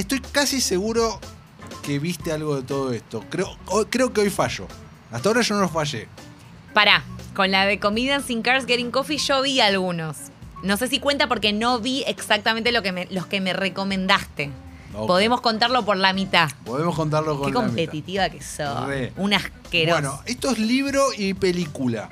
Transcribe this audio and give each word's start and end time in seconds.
Estoy 0.00 0.20
casi 0.20 0.62
seguro 0.62 1.20
que 1.82 1.98
viste 1.98 2.32
algo 2.32 2.56
de 2.56 2.62
todo 2.62 2.90
esto. 2.94 3.22
Creo, 3.28 3.54
creo 3.90 4.14
que 4.14 4.22
hoy 4.22 4.30
fallo. 4.30 4.66
Hasta 5.12 5.28
ahora 5.28 5.42
yo 5.42 5.54
no 5.56 5.60
lo 5.60 5.68
fallé. 5.68 6.08
Pará, 6.72 7.04
con 7.34 7.50
la 7.50 7.66
de 7.66 7.78
Comedians 7.78 8.30
in 8.30 8.40
Cars 8.40 8.64
Getting 8.64 8.90
Coffee 8.90 9.18
yo 9.18 9.42
vi 9.42 9.60
algunos. 9.60 10.16
No 10.62 10.78
sé 10.78 10.88
si 10.88 11.00
cuenta 11.00 11.28
porque 11.28 11.52
no 11.52 11.80
vi 11.80 12.02
exactamente 12.06 12.72
lo 12.72 12.80
que 12.82 12.92
me- 12.92 13.08
los 13.10 13.26
que 13.26 13.42
me 13.42 13.52
recomendaste. 13.52 14.50
Podemos 15.06 15.42
contarlo 15.42 15.84
por 15.84 15.98
la 15.98 16.14
mitad. 16.14 16.48
Podemos 16.64 16.96
contarlo 16.96 17.38
con 17.38 17.48
Qué 17.48 17.52
la 17.52 17.60
mitad. 17.60 17.66
competitiva 17.68 18.30
que 18.30 18.42
sos. 18.42 18.88
Un 19.18 19.34
asqueroso. 19.34 20.00
Bueno, 20.00 20.20
esto 20.24 20.50
es 20.50 20.58
libro 20.58 21.04
y 21.16 21.34
película. 21.34 22.08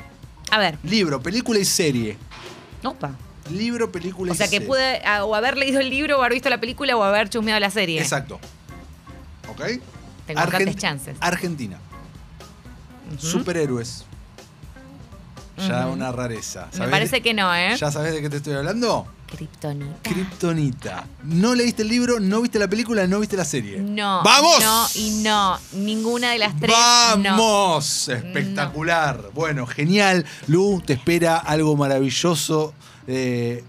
A 0.50 0.58
ver, 0.58 0.78
Libro, 0.82 1.22
película 1.22 1.58
y 1.58 1.64
serie. 1.64 2.18
opa. 2.84 3.12
Libro, 3.50 3.90
película 3.92 4.32
O 4.32 4.34
y 4.34 4.38
sea 4.38 4.46
que 4.46 4.52
serie. 4.52 4.66
pude 4.68 5.02
ah, 5.04 5.24
o 5.24 5.34
haber 5.34 5.56
leído 5.56 5.80
el 5.80 5.90
libro, 5.90 6.16
o 6.18 6.20
haber 6.20 6.34
visto 6.34 6.48
la 6.50 6.58
película, 6.58 6.96
o 6.96 7.02
haber 7.02 7.28
chusmeado 7.28 7.60
la 7.60 7.70
serie. 7.70 8.00
Exacto. 8.00 8.38
¿Ok? 9.48 9.62
Tengo 10.26 10.40
bastantes 10.40 10.76
chances. 10.76 11.16
Argentina. 11.20 11.78
Ujú. 13.14 13.26
Superhéroes. 13.26 14.04
Ya 15.66 15.86
Ujú. 15.86 15.94
una 15.94 16.12
rareza. 16.12 16.68
Me 16.72 16.78
¿Sabés? 16.78 16.90
parece 16.92 17.20
que 17.22 17.34
no, 17.34 17.52
¿eh? 17.54 17.74
¿Ya 17.76 17.90
sabes 17.90 18.12
de 18.14 18.20
qué 18.20 18.30
te 18.30 18.36
estoy 18.36 18.54
hablando? 18.54 19.06
Kryptonita. 19.28 19.96
Kryptonita. 20.02 21.06
No 21.24 21.54
leíste 21.54 21.82
el 21.82 21.88
libro, 21.88 22.18
no 22.18 22.40
viste 22.40 22.58
la 22.58 22.68
película, 22.68 23.06
no 23.06 23.20
viste 23.20 23.36
la 23.36 23.44
serie. 23.44 23.78
No. 23.78 24.22
¡Vamos! 24.22 24.60
No 24.60 24.86
y 24.94 25.10
no. 25.22 25.58
Ninguna 25.74 26.32
de 26.32 26.38
las 26.38 26.58
tres. 26.58 26.74
No. 27.18 27.22
¡Vamos! 27.22 28.08
Espectacular. 28.08 29.30
Bueno, 29.34 29.66
genial. 29.66 30.24
Lu, 30.46 30.80
te 30.84 30.94
espera 30.94 31.36
algo 31.36 31.76
maravilloso 31.76 32.72
eh, 33.06 33.62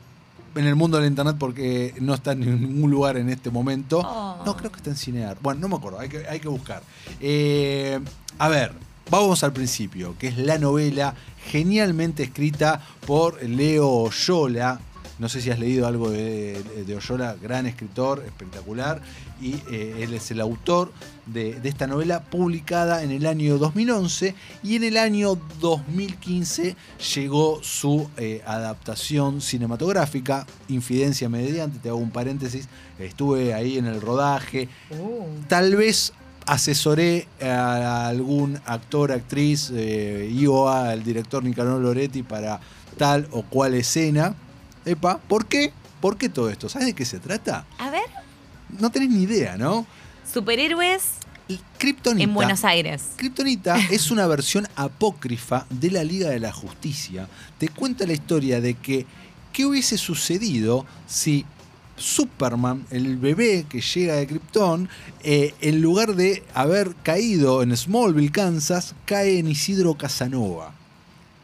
en 0.55 0.66
el 0.66 0.76
mundo 0.76 0.98
del 0.98 1.08
internet 1.08 1.35
porque 1.38 1.94
no 1.99 2.13
está 2.13 2.32
en 2.32 2.40
ningún 2.40 2.90
lugar 2.90 3.18
en 3.18 3.30
este 3.30 3.49
momento. 3.49 3.99
Oh. 3.99 4.41
No, 4.46 4.55
creo 4.55 4.71
que 4.71 4.77
está 4.77 4.90
en 4.90 4.96
Cinear. 4.96 5.38
Bueno, 5.41 5.62
no 5.62 5.70
me 5.70 5.76
acuerdo, 5.76 5.99
hay 5.99 6.10
que, 6.10 6.26
hay 6.27 6.40
que 6.40 6.48
buscar. 6.48 6.82
Eh, 7.20 7.99
a 8.37 8.48
ver, 8.48 8.71
vamos 9.10 9.43
al 9.43 9.52
principio, 9.52 10.15
que 10.18 10.30
es 10.30 10.37
la 10.37 10.57
novela 10.57 11.15
genialmente 11.48 12.24
escrita 12.24 12.82
por 13.05 13.43
Leo 13.43 13.90
Oyola. 13.90 14.80
No 15.20 15.29
sé 15.29 15.41
si 15.41 15.51
has 15.51 15.59
leído 15.59 15.85
algo 15.85 16.09
de, 16.09 16.63
de 16.87 16.95
Oyola, 16.95 17.35
gran 17.41 17.65
escritor, 17.65 18.23
espectacular. 18.25 19.01
Y 19.41 19.55
eh, 19.71 19.99
él 19.99 20.13
es 20.13 20.31
el 20.31 20.41
autor 20.41 20.91
de, 21.25 21.59
de 21.59 21.70
esta 21.70 21.87
novela 21.87 22.23
publicada 22.23 23.03
en 23.03 23.12
el 23.12 23.25
año 23.25 23.57
2011 23.57 24.34
y 24.63 24.75
en 24.75 24.84
el 24.84 24.97
año 24.97 25.37
2015 25.62 26.75
llegó 27.15 27.59
su 27.62 28.09
eh, 28.17 28.41
adaptación 28.45 29.41
cinematográfica, 29.41 30.45
Infidencia 30.67 31.29
Mediante, 31.29 31.79
te 31.79 31.90
hago 31.90 31.99
un 31.99 32.12
paréntesis, 32.12 32.67
estuve 32.97 33.53
ahí 33.53 33.77
en 33.77 33.85
el 33.85 34.01
rodaje, 34.01 34.67
Uh. 34.91 35.25
tal 35.47 35.75
vez 35.75 36.13
asesoré 36.45 37.27
a 37.41 38.07
algún 38.07 38.59
actor, 38.65 39.12
actriz 39.12 39.71
eh, 39.73 40.29
y 40.34 40.47
o 40.47 40.67
al 40.70 41.03
director 41.03 41.43
Nicanor 41.43 41.79
Loretti 41.79 42.23
para 42.23 42.59
tal 42.97 43.27
o 43.31 43.43
cual 43.43 43.75
escena. 43.75 44.35
Epa, 44.85 45.18
¿por 45.18 45.48
qué? 45.48 45.72
¿Por 46.02 46.18
qué 46.18 46.30
todo 46.30 46.49
esto? 46.49 46.70
¿Sabes 46.70 46.88
de 46.88 46.94
qué 46.94 47.05
se 47.05 47.20
trata? 47.20 47.66
A 47.77 47.90
ver. 47.90 48.04
No 48.80 48.90
tenés 48.90 49.10
ni 49.10 49.24
idea, 49.24 49.58
¿no? 49.58 49.86
Superhéroes 50.32 51.04
Y 51.48 51.60
Kryptonita. 51.77 52.24
en 52.24 52.34
Buenos 52.34 52.63
Aires. 52.63 53.04
Kryptonita 53.18 53.77
es 53.91 54.12
una 54.12 54.27
versión 54.27 54.68
apócrifa 54.76 55.66
de 55.70 55.91
la 55.91 56.04
Liga 56.04 56.30
de 56.30 56.40
la 56.40 56.52
Justicia. 56.54 57.27
Te 57.58 57.68
cuenta 57.70 58.05
la 58.05 58.13
historia 58.13 58.62
de 58.62 58.76
que 58.76 59.05
qué 59.52 59.66
hubiese 59.66 59.98
sucedido 59.98 60.86
si 61.08 61.46
Superman, 61.98 62.86
el 62.91 63.18
bebé 63.18 63.66
que 63.68 63.82
llega 63.82 64.16
de 64.16 64.28
Krypton, 64.28 64.88
eh, 65.24 65.53
en 65.59 65.81
lugar 65.81 66.16
de 66.16 66.44
haber 66.53 66.96
caído 67.03 67.62
en 67.62 67.75
Smallville, 67.75 68.31
Kansas, 68.31 68.96
cae 69.06 69.40
en 69.40 69.50
Isidro 69.50 69.96
Casanova. 69.96 70.72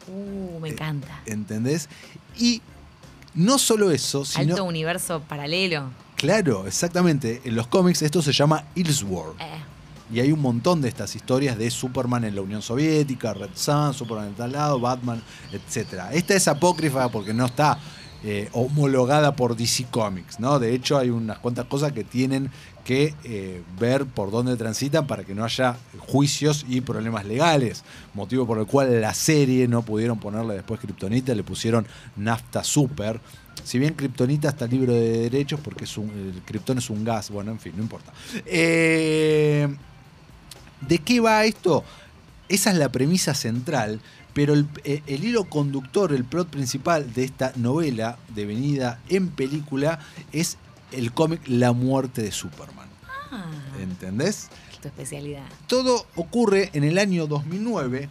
Uh, 0.08 0.60
me 0.62 0.70
encanta. 0.70 1.22
¿Entendés? 1.26 1.90
Y 2.38 2.62
no 3.36 3.58
solo 3.60 3.92
eso, 3.92 4.26
sino. 4.26 4.54
Alto 4.54 4.64
universo 4.64 5.22
paralelo. 5.22 5.90
Claro, 6.16 6.66
exactamente. 6.66 7.42
En 7.44 7.56
los 7.56 7.68
cómics 7.68 8.02
esto 8.02 8.22
se 8.22 8.32
llama 8.32 8.66
Elseworld. 8.76 9.40
Eh, 9.40 9.46
Y 10.14 10.20
hay 10.20 10.32
un 10.32 10.40
montón 10.40 10.82
de 10.82 10.88
estas 10.88 11.16
historias 11.16 11.58
de 11.58 11.70
Superman 11.72 12.24
en 12.24 12.36
la 12.36 12.42
Unión 12.42 12.62
Soviética, 12.62 13.34
Red 13.34 13.50
Sun, 13.56 13.94
Superman 13.94 14.28
en 14.28 14.34
tal 14.36 14.52
lado, 14.52 14.80
Batman, 14.80 15.22
etc. 15.52 16.04
Esta 16.12 16.36
es 16.36 16.48
apócrifa 16.48 17.10
porque 17.10 17.34
no 17.34 17.46
está 17.48 17.78
eh, 18.28 18.50
homologada 18.54 19.36
por 19.36 19.56
DC 19.56 19.86
Comics, 19.92 20.40
¿no? 20.40 20.58
De 20.58 20.74
hecho, 20.74 20.98
hay 20.98 21.12
unas 21.12 21.38
cuantas 21.38 21.66
cosas 21.66 21.92
que 21.92 22.04
tienen 22.04 22.50
que 22.84 23.14
eh, 23.24 23.62
ver 23.80 24.08
por 24.08 24.32
dónde 24.32 24.58
transitan 24.58 25.06
para 25.06 25.24
que 25.24 25.36
no 25.36 25.44
haya 25.44 25.78
juicios 26.00 26.66
y 26.68 26.82
problemas 26.82 27.26
legales. 27.26 27.84
Motivo 28.16 28.48
por 28.48 28.58
el 28.58 28.66
cual 28.66 29.00
la 29.00 29.14
serie 29.14 29.68
no 29.68 29.84
pudieron 29.84 30.18
ponerle 30.20 30.56
después 30.56 30.80
Kryptonita, 30.80 31.36
le 31.36 31.44
pusieron 31.44 31.86
Nafta 32.16 32.64
Super. 32.64 33.22
Si 33.64 33.78
bien 33.78 33.94
Kryptonita 33.94 34.50
está 34.50 34.66
libre 34.66 34.94
de 34.94 35.30
derechos 35.30 35.60
porque 35.60 35.84
es 35.84 35.96
un, 35.96 36.10
el 36.10 36.42
Krypton 36.46 36.80
es 36.80 36.90
un 36.90 37.04
gas, 37.04 37.30
bueno, 37.30 37.52
en 37.52 37.60
fin, 37.60 37.74
no 37.76 37.84
importa. 37.84 38.12
Eh, 38.48 39.68
¿De 40.82 40.98
qué 40.98 41.20
va 41.20 41.46
esto? 41.46 41.84
Esa 42.50 42.72
es 42.72 42.78
la 42.78 42.90
premisa 42.90 43.36
central, 43.36 44.02
pero 44.36 44.54
el, 44.54 44.68
eh, 44.84 45.02
el 45.08 45.24
hilo 45.24 45.46
conductor, 45.46 46.12
el 46.12 46.26
plot 46.26 46.50
principal 46.50 47.14
de 47.14 47.24
esta 47.24 47.54
novela 47.56 48.20
devenida 48.36 49.00
en 49.08 49.30
película 49.30 50.00
es 50.34 50.58
el 50.92 51.14
cómic 51.14 51.42
La 51.48 51.72
muerte 51.72 52.22
de 52.22 52.34
Superman. 52.34 52.90
ah, 53.32 53.46
¿Entendés? 53.82 54.50
tu 54.82 54.90
especialidad. 54.90 55.46
Todo 55.68 56.06
ocurre 56.16 56.70
en 56.74 56.84
el 56.84 56.98
año 56.98 57.28
2009, 57.28 58.10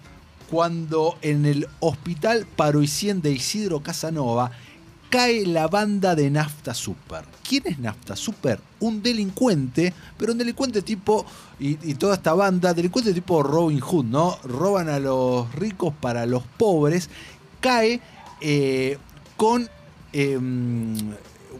cuando 0.50 1.18
en 1.20 1.44
el 1.44 1.68
hospital 1.80 2.46
Paroicien 2.56 3.20
de 3.20 3.32
Isidro 3.32 3.82
Casanova 3.82 4.50
cae 5.14 5.46
la 5.46 5.68
banda 5.68 6.16
de 6.16 6.28
Nafta 6.28 6.74
Super. 6.74 7.24
¿Quién 7.48 7.62
es 7.66 7.78
Nafta 7.78 8.16
Super? 8.16 8.58
Un 8.80 9.00
delincuente, 9.00 9.94
pero 10.18 10.32
un 10.32 10.38
delincuente 10.38 10.82
tipo, 10.82 11.24
y, 11.60 11.78
y 11.88 11.94
toda 11.94 12.14
esta 12.14 12.34
banda, 12.34 12.74
delincuente 12.74 13.14
tipo 13.14 13.40
Robin 13.44 13.78
Hood, 13.78 14.06
¿no? 14.06 14.36
Roban 14.42 14.88
a 14.88 14.98
los 14.98 15.54
ricos 15.54 15.94
para 16.00 16.26
los 16.26 16.42
pobres, 16.42 17.08
cae 17.60 18.00
eh, 18.40 18.98
con... 19.36 19.68
em, 20.12 20.96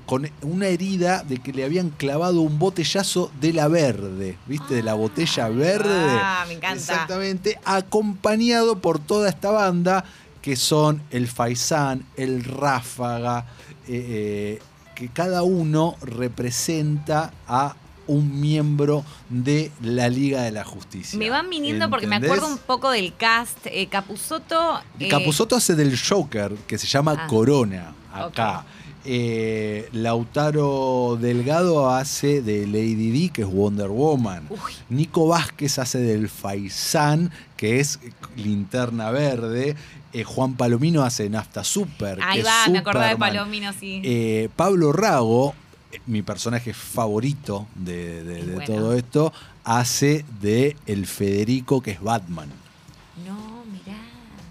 con 0.07 0.29
una 0.43 0.67
herida 0.67 1.23
de 1.23 1.39
que 1.39 1.53
le 1.53 1.65
habían 1.65 1.89
clavado 1.89 2.43
un 2.43 2.59
botellazo 2.59 3.31
de 3.41 3.55
la 3.55 3.69
verde, 3.69 4.37
¿viste? 4.47 4.75
De 4.75 4.83
la 4.83 4.93
botella 4.93 5.49
verde. 5.49 5.89
Ah, 5.89 6.45
me 6.47 6.55
encanta. 6.55 6.77
Exactamente, 6.77 7.59
acompañado 7.65 8.81
por 8.81 8.99
toda 8.99 9.31
esta 9.31 9.51
banda 9.51 10.05
que 10.45 10.57
son 10.57 11.01
el 11.11 11.27
Faisán, 11.27 12.05
el 12.19 12.45
Ráfaga, 12.45 13.47
eh, 13.89 14.59
eh, 14.59 14.63
que 14.95 15.09
cada 15.09 15.43
uno 15.43 15.97
representa 16.03 17.33
a 17.49 17.75
un 18.07 18.39
miembro 18.43 19.07
de 19.31 19.73
la 19.81 20.11
Liga 20.11 20.43
de 20.43 20.51
la 20.53 20.63
Justicia. 20.63 21.19
Me 21.19 21.31
van 21.31 21.49
viniendo 21.49 21.89
porque 21.89 22.07
me 22.07 22.17
acuerdo 22.17 22.47
un 22.47 22.59
poco 22.59 22.91
del 22.91 23.17
cast. 23.17 23.57
Eh, 23.65 23.87
Capusotto. 23.87 24.81
eh, 25.01 25.09
Capusotto 25.09 25.57
hace 25.57 25.75
del 25.75 25.99
Joker, 25.99 26.53
que 26.67 26.77
se 26.77 26.87
llama 26.87 27.17
Ah. 27.21 27.27
Corona, 27.27 27.95
acá. 28.13 28.67
Eh, 29.07 29.89
Lautaro 29.93 31.19
Delgado 31.21 31.91
hace 31.91 32.41
de 32.43 32.67
Lady 32.67 33.11
D, 33.11 33.29
que 33.31 33.43
es 33.43 33.49
Wonder 33.49 33.89
Woman. 33.89 34.47
Uy. 34.51 34.73
Nico 34.89 35.27
Vázquez 35.29 35.79
hace 35.79 35.99
del 35.99 36.29
Faisán, 36.29 37.31
que 37.57 37.81
es 37.81 38.01
Linterna 38.37 39.11
Verde. 39.11 39.77
Eh, 40.13 40.25
Juan 40.25 40.55
Palomino 40.55 41.03
hace 41.03 41.29
Nafta 41.29 41.65
Super. 41.65 42.19
Ahí 42.23 42.37
que 42.37 42.41
es 42.41 42.47
va, 42.47 42.69
me 42.71 42.79
acordaba 42.79 43.09
de. 43.09 43.17
Palomino, 43.17 43.73
sí. 43.79 44.01
Eh, 44.05 44.49
Pablo 44.57 44.93
Rago, 44.93 45.55
mi 46.07 46.23
personaje 46.23 46.73
favorito 46.73 47.67
de, 47.75 48.25
de- 48.25 48.41
Es 48.41 48.47
de 48.47 48.53
bueno. 48.55 48.67
todo 48.75 48.95
esto, 48.95 49.33
hace 49.65 50.25
de 50.41 50.77
el 50.87 51.07
Federico, 51.07 51.81
que 51.83 51.91
es 51.93 52.01
Batman. 52.03 52.49
no. 53.27 53.54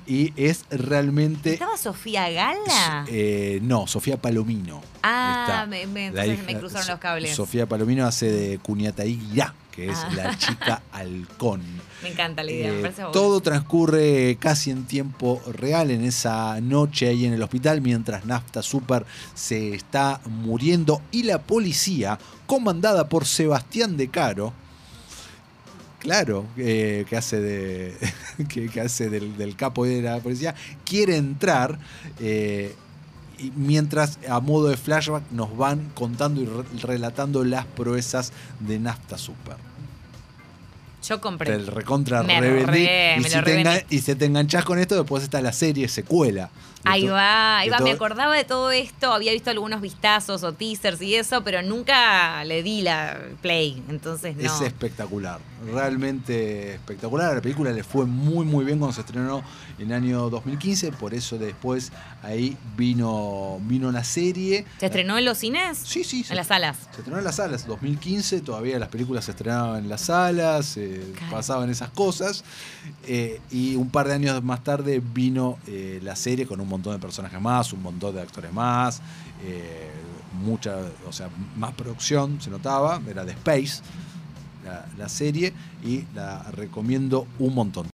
Y 0.06 0.34
es 0.36 0.66
realmente. 0.70 1.54
¿Estaba 1.54 1.78
Sofía 1.78 2.30
Gala? 2.30 3.06
Eh, 3.08 3.60
no, 3.64 3.88
Sofía 3.88 4.18
Palomino. 4.18 4.82
ah, 5.04 5.66
me, 5.70 5.82
cruzaron 6.60 6.88
los 6.88 7.00
cables. 7.00 7.36
Sofía 7.36 7.66
Palomino 7.68 8.06
hace 8.06 8.32
de 8.32 8.58
Cuñataíguirá, 8.60 9.54
que 9.72 9.90
es 9.90 9.98
Ah. 9.98 10.10
la 10.16 10.38
chica 10.38 10.82
halcón. 10.92 11.62
Me 12.02 12.10
encanta 12.10 12.44
la 12.44 12.52
idea, 12.52 12.72
me 12.72 12.80
Eh, 12.80 12.82
parece 12.82 13.04
todo 13.14 13.40
transcurre 13.42 14.36
casi 14.40 14.72
en 14.72 14.84
tiempo 14.86 15.42
real 15.48 15.90
en 15.92 16.04
esa 16.04 16.60
noche 16.60 17.08
ahí 17.08 17.26
en 17.26 17.34
el 17.34 17.42
hospital 17.42 17.80
mientras 17.82 18.26
Nafta 18.26 18.62
Super 18.62 19.06
se 19.34 19.74
está 19.74 20.20
muriendo 20.26 21.02
y 21.12 21.24
la 21.24 21.40
policía, 21.42 22.20
comandada 22.46 23.08
por 23.08 23.26
Sebastián 23.26 23.96
De 23.96 24.10
Caro, 24.10 24.54
claro, 26.04 26.46
eh, 26.58 27.06
que 27.10 27.18
hace 27.18 27.40
de 27.42 27.96
que, 28.50 28.70
que 28.70 28.82
hace 28.82 29.10
del, 29.10 29.36
del 29.38 29.56
capo 29.56 29.86
de 29.86 30.02
la 30.02 30.20
policía, 30.20 30.54
quiere 30.86 31.16
entrar 31.18 31.80
eh, 32.20 32.76
y 33.40 33.52
mientras 33.56 34.20
a 34.30 34.40
modo 34.40 34.68
de 34.68 34.78
flashback 34.78 35.24
nos 35.32 35.58
van 35.58 35.90
contando 35.96 36.42
y 36.42 36.46
re- 36.46 36.64
relatando 36.82 37.44
las 37.44 37.66
proezas 37.66 38.32
de 38.60 38.78
Nafta 38.80 39.18
Super. 39.18 39.56
Yo 41.08 41.20
compré. 41.22 41.58
Te 41.58 41.72
recontra 41.72 42.24
Me 42.24 42.40
revendí. 42.40 42.86
re- 42.86 43.16
y, 43.20 43.24
si 43.24 43.36
lo 43.38 43.44
te 43.44 43.60
enga- 43.60 43.64
revendí. 43.74 43.96
y 43.96 44.00
si 44.00 44.16
te 44.16 44.26
enganchás 44.26 44.66
con 44.66 44.80
esto, 44.80 44.96
después 44.96 45.24
está 45.24 45.42
la 45.42 45.54
serie 45.54 45.88
secuela. 45.88 46.50
Ahí 46.86 47.06
to- 47.06 47.14
va, 47.14 47.60
ahí 47.60 47.70
va. 47.70 47.80
Me 47.80 47.92
acordaba 47.92 48.36
de 48.36 48.44
todo 48.44 48.70
esto, 48.72 49.14
había 49.14 49.32
visto 49.32 49.50
algunos 49.50 49.80
vistazos 49.80 50.44
o 50.44 50.52
teasers 50.54 51.02
y 51.02 51.16
eso, 51.16 51.42
pero 51.42 51.62
nunca 51.62 52.44
le 52.44 52.62
di 52.62 52.82
la 52.82 53.18
play. 53.42 53.82
Entonces 53.90 54.36
no. 54.36 54.44
Es 54.44 54.60
espectacular, 54.62 55.40
realmente 55.88 56.74
espectacular. 56.76 57.36
La 57.36 57.42
película 57.42 57.72
le 57.72 57.84
fue 57.84 58.06
muy 58.06 58.46
muy 58.46 58.66
bien 58.66 58.80
cuando 58.80 58.94
se 58.94 59.02
estrenó 59.02 59.44
en 59.80 59.92
el 59.92 59.94
año 59.94 60.30
2015, 60.30 60.92
por 60.92 61.14
eso 61.14 61.38
después 61.38 61.92
ahí 62.22 62.58
vino, 62.76 63.60
vino 63.64 63.92
la 63.92 64.04
serie. 64.04 64.66
¿Se 64.80 64.88
estrenó 64.88 65.18
en 65.18 65.26
los 65.26 65.38
cines? 65.38 65.78
Sí, 65.78 66.04
sí. 66.04 66.24
se- 66.24 66.34
En 66.34 66.38
las 66.38 66.48
salas. 66.48 66.78
Se 66.92 66.98
estrenó 67.00 67.18
en 67.18 67.24
las 67.24 67.36
salas, 67.36 67.66
2015, 67.66 68.42
todavía 68.42 68.78
las 68.80 68.90
películas 68.90 69.26
se 69.26 69.32
estrenaban 69.32 69.84
en 69.84 69.90
las 69.90 70.02
salas, 70.02 70.76
eh, 70.78 70.93
Pasaban 71.30 71.70
esas 71.70 71.90
cosas. 71.90 72.44
eh, 73.06 73.42
y 73.52 73.76
un 73.76 73.90
par 73.90 74.08
de 74.08 74.14
años 74.14 74.44
más 74.44 74.64
tarde 74.64 75.02
vino 75.14 75.58
eh, 75.68 76.00
la 76.04 76.16
serie 76.16 76.46
con 76.46 76.60
un 76.62 76.68
montón 76.68 76.94
de 76.94 77.00
personajes 77.00 77.40
más, 77.42 77.74
un 77.74 77.82
montón 77.82 78.16
de 78.16 78.22
actores 78.22 78.54
más, 78.54 79.02
eh, 79.44 79.90
mucha, 80.44 80.78
o 81.08 81.12
sea, 81.12 81.30
más 81.58 81.74
producción 81.74 82.42
se 82.42 82.50
notaba, 82.50 83.02
era 83.08 83.24
de 83.24 83.32
Space 83.32 83.82
la 84.98 85.10
serie 85.10 85.54
y 85.84 86.06
la 86.16 86.44
recomiendo 86.52 87.28
un 87.40 87.54
montón. 87.54 87.92